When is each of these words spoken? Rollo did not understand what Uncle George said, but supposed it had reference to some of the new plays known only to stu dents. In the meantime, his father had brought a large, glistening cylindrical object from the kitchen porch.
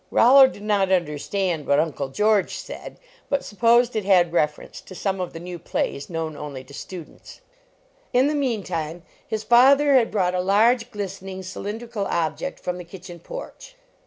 Rollo 0.09 0.47
did 0.47 0.63
not 0.63 0.91
understand 0.91 1.67
what 1.67 1.79
Uncle 1.79 2.07
George 2.09 2.55
said, 2.55 2.97
but 3.29 3.45
supposed 3.45 3.95
it 3.95 4.03
had 4.03 4.33
reference 4.33 4.81
to 4.81 4.95
some 4.95 5.21
of 5.21 5.31
the 5.31 5.39
new 5.39 5.59
plays 5.59 6.09
known 6.09 6.35
only 6.35 6.63
to 6.63 6.73
stu 6.73 7.03
dents. 7.03 7.39
In 8.11 8.25
the 8.25 8.33
meantime, 8.33 9.03
his 9.27 9.43
father 9.43 9.93
had 9.93 10.09
brought 10.09 10.33
a 10.33 10.41
large, 10.41 10.89
glistening 10.89 11.43
cylindrical 11.43 12.07
object 12.07 12.59
from 12.59 12.79
the 12.79 12.83
kitchen 12.83 13.19
porch. 13.19 13.75